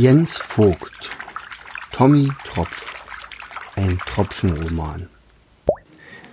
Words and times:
Jens 0.00 0.38
Vogt 0.38 1.10
Tommy 1.90 2.28
Tropf 2.48 2.94
Ein 3.74 3.98
Tropfenroman 4.06 5.08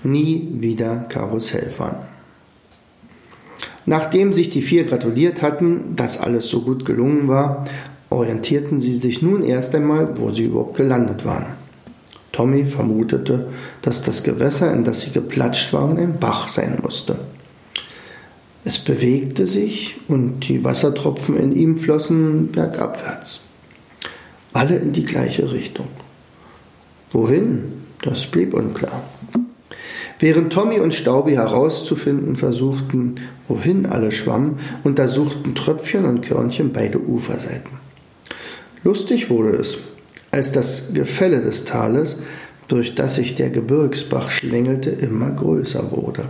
Nie 0.03 0.47
wieder 0.51 1.07
Karussell 1.09 1.71
fahren. 1.71 2.05
Nachdem 3.87 4.33
sich 4.33 4.51
die 4.51 4.61
vier 4.61 4.83
gratuliert 4.83 5.41
hatten, 5.41 5.95
dass 5.95 6.19
alles 6.19 6.47
so 6.47 6.61
gut 6.61 6.85
gelungen 6.85 7.27
war, 7.27 7.65
orientierten 8.11 8.81
sie 8.81 8.97
sich 8.97 9.23
nun 9.23 9.41
erst 9.41 9.73
einmal, 9.73 10.15
wo 10.19 10.29
sie 10.29 10.43
überhaupt 10.43 10.77
gelandet 10.77 11.25
waren. 11.25 11.47
Tommy 12.33 12.67
vermutete, 12.67 13.47
dass 13.81 14.03
das 14.03 14.21
Gewässer, 14.21 14.71
in 14.71 14.83
das 14.83 15.01
sie 15.01 15.09
geplatscht 15.09 15.73
waren, 15.73 15.97
ein 15.97 16.19
Bach 16.19 16.49
sein 16.49 16.77
musste. 16.83 17.17
Es 18.63 18.77
bewegte 18.77 19.47
sich 19.47 19.95
und 20.07 20.41
die 20.47 20.63
Wassertropfen 20.63 21.35
in 21.35 21.51
ihm 21.51 21.79
flossen 21.79 22.51
bergabwärts. 22.51 23.41
Alle 24.55 24.77
in 24.77 24.93
die 24.93 25.03
gleiche 25.03 25.51
Richtung. 25.51 25.87
Wohin? 27.11 27.73
Das 28.01 28.25
blieb 28.27 28.53
unklar. 28.53 29.03
Während 30.19 30.53
Tommy 30.53 30.79
und 30.79 30.93
Staubi 30.93 31.33
herauszufinden 31.33 32.37
versuchten, 32.37 33.15
wohin 33.49 33.85
alle 33.85 34.13
schwammen, 34.13 34.59
untersuchten 34.85 35.55
Tröpfchen 35.55 36.05
und 36.05 36.21
Körnchen 36.21 36.71
beide 36.71 37.01
Uferseiten. 37.01 37.79
Lustig 38.85 39.29
wurde 39.29 39.57
es, 39.57 39.77
als 40.31 40.53
das 40.53 40.93
Gefälle 40.93 41.41
des 41.41 41.65
Tales, 41.65 42.15
durch 42.69 42.95
das 42.95 43.15
sich 43.15 43.35
der 43.35 43.49
Gebirgsbach 43.49 44.31
schlängelte, 44.31 44.89
immer 44.89 45.31
größer 45.31 45.91
wurde. 45.91 46.29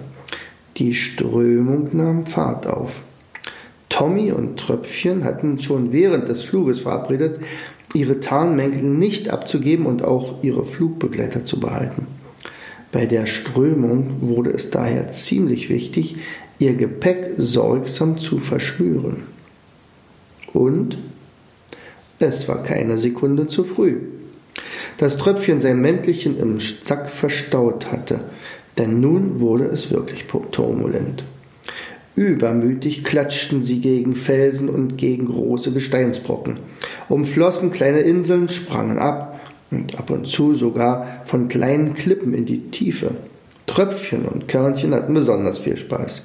Die 0.77 0.95
Strömung 0.95 1.89
nahm 1.95 2.25
Fahrt 2.25 2.65
auf. 2.65 3.03
Tommy 3.89 4.31
und 4.31 4.59
Tröpfchen 4.59 5.23
hatten 5.23 5.59
schon 5.61 5.93
während 5.93 6.27
des 6.27 6.43
Fluges 6.43 6.81
verabredet, 6.81 7.39
ihre 7.95 8.19
Tarnmäntel 8.19 8.83
nicht 8.83 9.29
abzugeben 9.29 9.85
und 9.85 10.03
auch 10.03 10.43
ihre 10.43 10.65
Flugbegleiter 10.65 11.45
zu 11.45 11.59
behalten. 11.59 12.07
Bei 12.91 13.05
der 13.05 13.25
Strömung 13.25 14.17
wurde 14.21 14.51
es 14.51 14.69
daher 14.69 15.09
ziemlich 15.11 15.69
wichtig, 15.69 16.17
ihr 16.59 16.75
Gepäck 16.75 17.33
sorgsam 17.37 18.17
zu 18.17 18.37
verschnüren. 18.37 19.23
Und 20.53 20.97
es 22.19 22.47
war 22.47 22.63
keine 22.63 22.97
Sekunde 22.97 23.47
zu 23.47 23.63
früh. 23.63 23.97
Das 24.97 25.17
Tröpfchen 25.17 25.59
sein 25.59 25.81
Mäntelchen 25.81 26.37
im 26.37 26.59
Sack 26.59 27.09
verstaut 27.09 27.91
hatte, 27.91 28.21
denn 28.77 29.01
nun 29.01 29.41
wurde 29.41 29.65
es 29.65 29.91
wirklich 29.91 30.25
turbulent. 30.25 31.25
Übermütig 32.15 33.03
klatschten 33.03 33.61
sie 33.61 33.81
gegen 33.81 34.15
Felsen 34.15 34.69
und 34.69 34.97
gegen 34.97 35.25
große 35.25 35.73
Gesteinsbrocken, 35.73 36.59
umflossen 37.09 37.71
kleine 37.71 38.01
Inseln, 38.01 38.49
sprangen 38.49 38.97
ab 38.97 39.39
und 39.71 39.97
ab 39.97 40.09
und 40.09 40.27
zu 40.27 40.55
sogar 40.55 41.21
von 41.23 41.47
kleinen 41.47 41.93
Klippen 41.93 42.33
in 42.33 42.45
die 42.45 42.69
Tiefe. 42.71 43.11
Tröpfchen 43.67 44.25
und 44.25 44.47
Körnchen 44.47 44.93
hatten 44.93 45.13
besonders 45.13 45.59
viel 45.59 45.77
Spaß. 45.77 46.23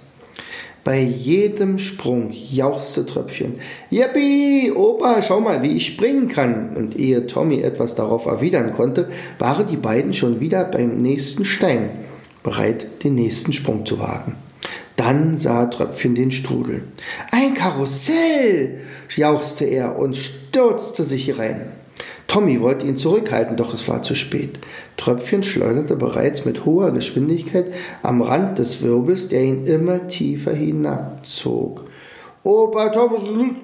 Bei 0.83 1.01
jedem 1.01 1.79
Sprung 1.79 2.31
jauchzte 2.33 3.05
Tröpfchen. 3.05 3.57
Yippie, 3.91 4.73
Opa, 4.75 5.23
schau 5.23 5.41
mal, 5.41 5.63
wie 5.63 5.77
ich 5.77 5.87
springen 5.87 6.29
kann. 6.29 6.75
Und 6.75 6.99
ehe 6.99 7.27
Tommy 7.27 7.61
etwas 7.61 7.95
darauf 7.95 8.25
erwidern 8.25 8.73
konnte, 8.73 9.11
waren 9.39 9.67
die 9.67 9.77
beiden 9.77 10.15
schon 10.15 10.41
wieder 10.41 10.65
beim 10.65 11.03
nächsten 11.03 11.45
Stein 11.45 11.91
bereit, 12.43 13.05
den 13.05 13.15
nächsten 13.15 13.53
Sprung 13.53 13.85
zu 13.85 13.99
wagen. 13.99 14.37
Dann 15.01 15.39
sah 15.39 15.65
Tröpfchen 15.65 16.15
den 16.15 16.31
Strudel. 16.31 16.83
Ein 17.31 17.55
Karussell! 17.55 18.81
jauchzte 19.17 19.65
er 19.65 19.99
und 19.99 20.15
stürzte 20.15 21.05
sich 21.05 21.25
hinein. 21.25 21.73
Tommy 22.27 22.61
wollte 22.61 22.85
ihn 22.85 22.99
zurückhalten, 22.99 23.57
doch 23.57 23.73
es 23.73 23.89
war 23.89 24.03
zu 24.03 24.15
spät. 24.15 24.59
Tröpfchen 24.99 25.43
schleuderte 25.43 25.97
bereits 25.97 26.45
mit 26.45 26.67
hoher 26.67 26.91
Geschwindigkeit 26.91 27.73
am 28.03 28.21
Rand 28.21 28.59
des 28.59 28.83
Wirbels, 28.83 29.29
der 29.29 29.43
ihn 29.43 29.67
immer 29.67 30.07
tiefer 30.07 30.53
hinabzog. 30.53 31.87
Opa 32.43 32.91
Tommy, 32.91 33.57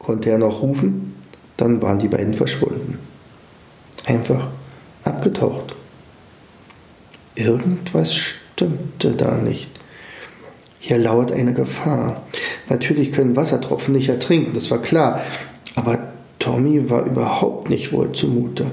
konnte 0.00 0.30
er 0.30 0.38
noch 0.38 0.62
rufen, 0.62 1.14
dann 1.56 1.80
waren 1.80 2.00
die 2.00 2.08
beiden 2.08 2.34
verschwunden. 2.34 2.98
Einfach 4.04 4.48
abgetaucht. 5.04 5.76
Irgendwas 7.36 8.34
stimmte 8.58 9.12
da 9.12 9.36
nicht. 9.36 9.70
Hier 10.80 10.98
lauert 10.98 11.30
eine 11.30 11.54
Gefahr. 11.54 12.22
Natürlich 12.68 13.12
können 13.12 13.36
Wassertropfen 13.36 13.94
nicht 13.94 14.08
ertrinken, 14.08 14.52
das 14.54 14.70
war 14.70 14.78
klar. 14.78 15.20
Aber 15.76 15.98
Tommy 16.40 16.90
war 16.90 17.04
überhaupt 17.04 17.70
nicht 17.70 17.92
wohl 17.92 18.12
zumute. 18.12 18.66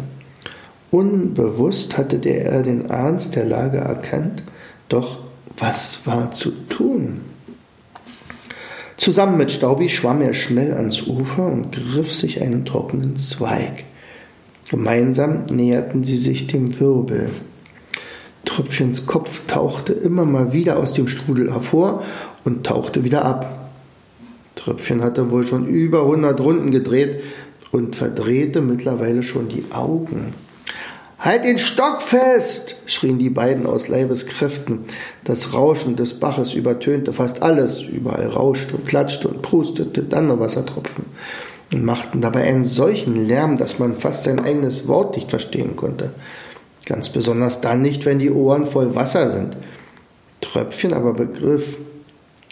Unbewusst 0.89 1.97
hatte 1.97 2.17
der 2.17 2.45
er 2.45 2.63
den 2.63 2.89
Ernst 2.89 3.35
der 3.35 3.45
Lage 3.45 3.77
erkannt, 3.77 4.43
doch 4.89 5.19
was 5.57 6.05
war 6.05 6.31
zu 6.31 6.51
tun? 6.67 7.21
Zusammen 8.97 9.37
mit 9.37 9.51
Staubi 9.51 9.89
schwamm 9.89 10.21
er 10.21 10.33
schnell 10.33 10.73
ans 10.73 11.03
Ufer 11.03 11.45
und 11.45 11.73
griff 11.73 12.11
sich 12.11 12.41
einen 12.41 12.65
trockenen 12.65 13.17
Zweig. 13.17 13.83
Gemeinsam 14.69 15.45
näherten 15.45 16.03
sie 16.03 16.17
sich 16.17 16.47
dem 16.47 16.79
Wirbel. 16.79 17.29
Tröpfchens 18.45 19.05
Kopf 19.05 19.47
tauchte 19.47 19.93
immer 19.93 20.25
mal 20.25 20.53
wieder 20.53 20.77
aus 20.77 20.93
dem 20.93 21.07
Strudel 21.07 21.51
hervor 21.51 22.03
und 22.43 22.65
tauchte 22.65 23.03
wieder 23.03 23.25
ab. 23.25 23.69
Tröpfchen 24.55 25.03
hatte 25.03 25.31
wohl 25.31 25.45
schon 25.45 25.67
über 25.67 26.01
100 26.01 26.39
Runden 26.39 26.71
gedreht 26.71 27.21
und 27.71 27.95
verdrehte 27.95 28.61
mittlerweile 28.61 29.23
schon 29.23 29.49
die 29.49 29.65
Augen. 29.71 30.33
Halt 31.19 31.43
den 31.43 31.57
Stock 31.57 32.01
fest! 32.01 32.77
schrien 32.85 33.17
die 33.17 33.29
beiden 33.29 33.65
aus 33.65 33.87
Leibeskräften. 33.87 34.85
Das 35.23 35.53
Rauschen 35.53 35.95
des 35.95 36.19
Baches 36.19 36.53
übertönte 36.53 37.13
fast 37.13 37.41
alles. 37.41 37.81
Überall 37.81 38.27
rauschte 38.27 38.75
und 38.75 38.85
klatschte 38.85 39.27
und 39.27 39.41
prustete 39.41 40.03
dann 40.03 40.39
Wassertropfen 40.39 41.05
und 41.71 41.83
machten 41.83 42.21
dabei 42.21 42.43
einen 42.43 42.63
solchen 42.63 43.25
Lärm, 43.25 43.57
dass 43.57 43.79
man 43.79 43.95
fast 43.95 44.23
sein 44.23 44.39
eigenes 44.39 44.87
Wort 44.87 45.15
nicht 45.15 45.29
verstehen 45.31 45.75
konnte. 45.75 46.11
Ganz 46.85 47.09
besonders 47.09 47.61
dann 47.61 47.81
nicht, 47.81 48.05
wenn 48.05 48.19
die 48.19 48.31
Ohren 48.31 48.65
voll 48.65 48.95
Wasser 48.95 49.29
sind. 49.29 49.57
Tröpfchen 50.41 50.93
aber 50.93 51.13
begriff 51.13 51.79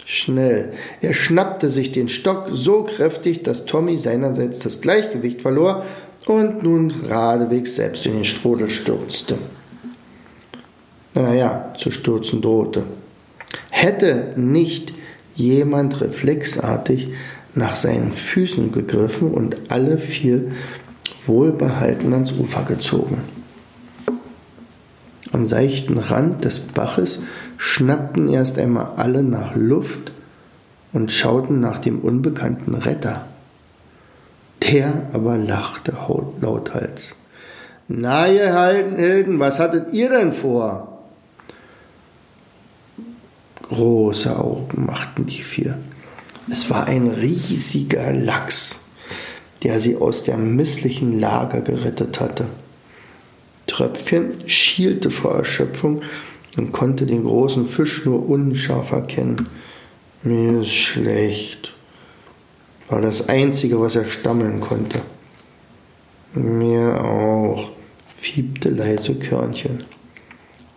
schnell. 0.05 0.73
Er 1.01 1.13
schnappte 1.13 1.69
sich 1.69 1.91
den 1.91 2.09
Stock 2.09 2.47
so 2.51 2.83
kräftig, 2.83 3.43
dass 3.43 3.65
Tommy 3.65 3.97
seinerseits 3.97 4.59
das 4.59 4.81
Gleichgewicht 4.81 5.41
verlor 5.41 5.85
und 6.25 6.63
nun 6.63 6.93
geradewegs 7.03 7.75
selbst 7.75 8.05
in 8.05 8.13
den 8.13 8.25
Strudel 8.25 8.69
stürzte. 8.69 9.37
Naja, 11.13 11.73
zu 11.77 11.91
stürzen 11.91 12.41
drohte. 12.41 12.83
Hätte 13.69 14.33
nicht 14.35 14.93
jemand 15.35 16.01
reflexartig 16.01 17.09
nach 17.55 17.75
seinen 17.75 18.13
Füßen 18.13 18.71
gegriffen 18.71 19.31
und 19.31 19.57
alle 19.69 19.97
vier 19.97 20.51
wohlbehalten 21.27 22.13
ans 22.13 22.31
Ufer 22.31 22.63
gezogen. 22.63 23.21
Am 25.33 25.47
seichten 25.47 25.97
Rand 25.97 26.45
des 26.45 26.59
Baches 26.59 27.19
schnappten 27.57 28.29
erst 28.29 28.59
einmal 28.59 28.91
alle 28.97 29.23
nach 29.23 29.55
Luft 29.55 30.11
und 30.93 31.11
schauten 31.11 31.59
nach 31.59 31.79
dem 31.79 31.99
unbekannten 31.99 32.75
Retter. 32.75 33.25
Der 34.61 34.93
aber 35.11 35.37
lachte 35.37 35.93
lauthals. 36.39 37.15
Na, 37.87 38.27
ihr 38.27 38.53
Helden, 38.53 39.39
was 39.39 39.57
hattet 39.57 39.91
ihr 39.91 40.09
denn 40.09 40.31
vor? 40.31 40.99
Große 43.63 44.37
Augen 44.37 44.85
machten 44.85 45.25
die 45.25 45.41
vier. 45.41 45.79
Es 46.51 46.69
war 46.69 46.85
ein 46.87 47.07
riesiger 47.07 48.13
Lachs, 48.13 48.75
der 49.63 49.79
sie 49.79 49.95
aus 49.95 50.23
der 50.23 50.37
misslichen 50.37 51.19
Lage 51.19 51.61
gerettet 51.61 52.19
hatte. 52.19 52.45
Tröpfchen 53.73 54.47
schielte 54.47 55.09
vor 55.09 55.35
Erschöpfung 55.35 56.03
und 56.57 56.71
konnte 56.71 57.07
den 57.07 57.23
großen 57.23 57.67
Fisch 57.67 58.05
nur 58.05 58.29
unscharf 58.29 58.91
erkennen. 58.91 59.47
Mir 60.21 60.61
ist 60.61 60.73
schlecht, 60.73 61.73
war 62.87 63.01
das 63.01 63.29
Einzige, 63.29 63.79
was 63.79 63.95
er 63.95 64.05
stammeln 64.05 64.59
konnte. 64.61 65.01
Mir 66.35 67.03
auch, 67.03 67.71
fiebte 68.15 68.69
leise 68.69 69.15
Körnchen. 69.15 69.85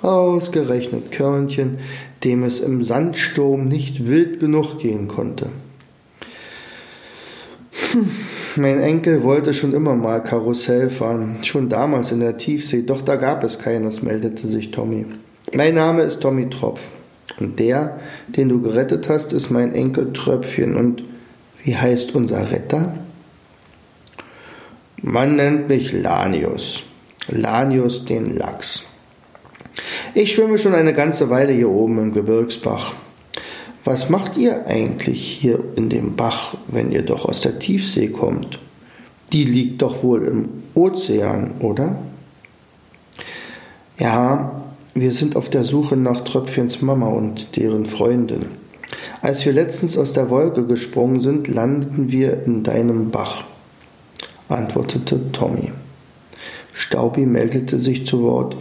Ausgerechnet 0.00 1.12
Körnchen, 1.12 1.78
dem 2.24 2.44
es 2.44 2.60
im 2.60 2.82
Sandsturm 2.82 3.68
nicht 3.68 4.08
wild 4.08 4.40
genug 4.40 4.78
gehen 4.78 5.06
konnte. 5.06 5.50
Mein 8.56 8.80
Enkel 8.80 9.22
wollte 9.22 9.54
schon 9.54 9.74
immer 9.74 9.94
mal 9.94 10.22
Karussell 10.22 10.90
fahren, 10.90 11.38
schon 11.42 11.68
damals 11.68 12.12
in 12.12 12.20
der 12.20 12.36
Tiefsee, 12.38 12.82
doch 12.82 13.02
da 13.02 13.16
gab 13.16 13.44
es 13.44 13.58
keines, 13.58 14.02
meldete 14.02 14.48
sich 14.48 14.70
Tommy. 14.70 15.06
Mein 15.54 15.74
Name 15.74 16.02
ist 16.02 16.20
Tommy 16.20 16.50
Tropf 16.50 16.80
und 17.38 17.58
der, 17.58 17.98
den 18.28 18.48
du 18.48 18.60
gerettet 18.60 19.08
hast, 19.08 19.32
ist 19.32 19.50
mein 19.50 19.72
Enkel 19.74 20.12
Tröpfchen 20.12 20.76
und 20.76 21.02
Wie 21.64 21.76
heißt 21.76 22.14
unser 22.14 22.50
Retter? 22.52 22.94
Man 25.02 25.36
nennt 25.36 25.68
mich 25.68 25.92
Lanius. 25.92 26.84
Lanius 27.28 28.04
den 28.04 28.36
Lachs. 28.36 28.84
Ich 30.14 30.32
schwimme 30.32 30.58
schon 30.58 30.74
eine 30.74 30.94
ganze 30.94 31.28
Weile 31.28 31.52
hier 31.52 31.68
oben 31.68 31.98
im 31.98 32.12
Gebirgsbach. 32.12 32.94
Was 33.86 34.10
macht 34.10 34.36
ihr 34.36 34.66
eigentlich 34.66 35.22
hier 35.22 35.62
in 35.76 35.88
dem 35.88 36.16
Bach, 36.16 36.56
wenn 36.66 36.90
ihr 36.90 37.02
doch 37.02 37.24
aus 37.24 37.42
der 37.42 37.60
Tiefsee 37.60 38.08
kommt? 38.08 38.58
Die 39.32 39.44
liegt 39.44 39.80
doch 39.80 40.02
wohl 40.02 40.24
im 40.24 40.48
Ozean, 40.74 41.54
oder? 41.60 41.96
Ja, 43.96 44.60
wir 44.94 45.12
sind 45.12 45.36
auf 45.36 45.50
der 45.50 45.62
Suche 45.62 45.96
nach 45.96 46.24
Tröpfchens 46.24 46.82
Mama 46.82 47.06
und 47.06 47.54
deren 47.54 47.86
Freundin. 47.86 48.46
Als 49.22 49.46
wir 49.46 49.52
letztens 49.52 49.96
aus 49.96 50.12
der 50.12 50.30
Wolke 50.30 50.66
gesprungen 50.66 51.20
sind, 51.20 51.46
landeten 51.46 52.10
wir 52.10 52.44
in 52.44 52.64
deinem 52.64 53.12
Bach, 53.12 53.44
antwortete 54.48 55.30
Tommy. 55.30 55.70
Staubi 56.72 57.24
meldete 57.24 57.78
sich 57.78 58.04
zu 58.04 58.20
Wort. 58.24 58.56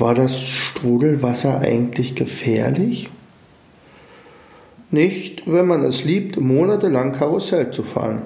War 0.00 0.16
das 0.16 0.42
Strudelwasser 0.42 1.60
eigentlich 1.60 2.16
gefährlich? 2.16 3.08
Nicht, 4.92 5.44
wenn 5.46 5.66
man 5.66 5.82
es 5.84 6.04
liebt, 6.04 6.38
monatelang 6.38 7.12
Karussell 7.12 7.70
zu 7.70 7.82
fahren. 7.82 8.24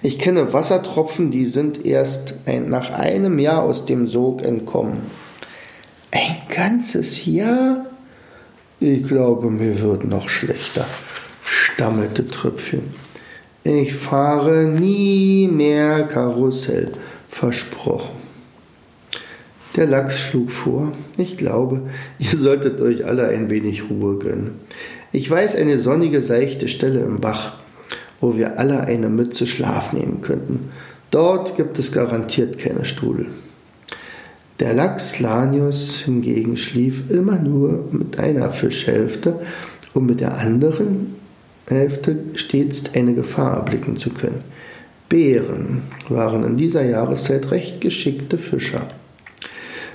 Ich 0.00 0.20
kenne 0.20 0.52
Wassertropfen, 0.52 1.32
die 1.32 1.46
sind 1.46 1.84
erst 1.84 2.34
ein, 2.46 2.70
nach 2.70 2.90
einem 2.90 3.40
Jahr 3.40 3.64
aus 3.64 3.84
dem 3.84 4.06
Sog 4.06 4.44
entkommen. 4.44 5.02
Ein 6.12 6.36
ganzes 6.54 7.26
Jahr? 7.26 7.86
Ich 8.78 9.08
glaube, 9.08 9.50
mir 9.50 9.82
wird 9.82 10.04
noch 10.04 10.28
schlechter, 10.28 10.86
stammelte 11.44 12.28
Tröpfchen. 12.28 12.94
Ich 13.64 13.92
fahre 13.92 14.66
nie 14.66 15.48
mehr 15.50 16.04
Karussell, 16.04 16.92
versprochen. 17.28 18.14
Der 19.74 19.86
Lachs 19.86 20.20
schlug 20.20 20.52
vor, 20.52 20.92
ich 21.16 21.36
glaube, 21.36 21.82
ihr 22.20 22.38
solltet 22.38 22.80
euch 22.80 23.04
alle 23.04 23.26
ein 23.26 23.50
wenig 23.50 23.90
Ruhe 23.90 24.16
gönnen. 24.18 24.60
Ich 25.10 25.30
weiß 25.30 25.56
eine 25.56 25.78
sonnige, 25.78 26.20
seichte 26.20 26.68
Stelle 26.68 27.00
im 27.00 27.20
Bach, 27.20 27.58
wo 28.20 28.36
wir 28.36 28.58
alle 28.58 28.80
eine 28.80 29.08
Mütze 29.08 29.46
Schlaf 29.46 29.92
nehmen 29.92 30.20
könnten. 30.20 30.70
Dort 31.10 31.56
gibt 31.56 31.78
es 31.78 31.92
garantiert 31.92 32.58
keine 32.58 32.84
Strudel. 32.84 33.26
Der 34.60 34.74
Lachs 34.74 35.20
Lanius 35.20 36.00
hingegen 36.00 36.56
schlief 36.56 37.10
immer 37.10 37.36
nur 37.36 37.88
mit 37.92 38.18
einer 38.18 38.50
Fischhälfte, 38.50 39.40
um 39.94 40.04
mit 40.04 40.20
der 40.20 40.36
anderen 40.36 41.14
Hälfte 41.68 42.18
stets 42.34 42.82
eine 42.94 43.14
Gefahr 43.14 43.56
erblicken 43.56 43.96
zu 43.96 44.10
können. 44.10 44.42
Bären 45.08 45.82
waren 46.08 46.44
in 46.44 46.56
dieser 46.56 46.84
Jahreszeit 46.84 47.50
recht 47.50 47.80
geschickte 47.80 48.36
Fischer. 48.36 48.90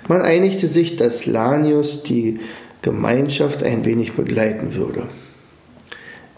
Man 0.07 0.21
einigte 0.21 0.67
sich, 0.67 0.95
dass 0.95 1.25
Lanius 1.25 2.03
die 2.03 2.39
Gemeinschaft 2.83 3.63
ein 3.63 3.85
wenig 3.85 4.13
begleiten 4.13 4.75
würde. 4.75 5.03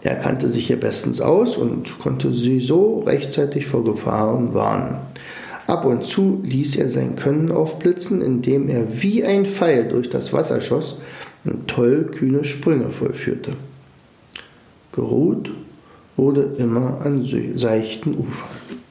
Er 0.02 0.14
kannte 0.14 0.48
sich 0.48 0.68
hier 0.68 0.80
bestens 0.80 1.20
aus 1.20 1.56
und 1.56 1.98
konnte 1.98 2.32
sie 2.32 2.60
so 2.60 3.00
rechtzeitig 3.00 3.66
vor 3.66 3.84
Gefahren 3.84 4.54
warnen. 4.54 4.98
Ab 5.66 5.84
und 5.84 6.06
zu 6.06 6.40
ließ 6.44 6.76
er 6.76 6.88
sein 6.88 7.16
Können 7.16 7.50
aufblitzen, 7.50 8.22
indem 8.22 8.68
er 8.68 9.02
wie 9.02 9.24
ein 9.24 9.46
Pfeil 9.46 9.88
durch 9.88 10.08
das 10.08 10.32
Wasser 10.32 10.60
schoss 10.60 10.98
und 11.44 11.66
toll 11.66 12.04
kühne 12.12 12.44
Sprünge 12.44 12.90
vollführte. 12.90 13.52
Geruht 14.92 15.50
wurde 16.16 16.54
immer 16.58 17.00
an 17.04 17.26
seichten 17.56 18.16
Ufern. 18.16 18.85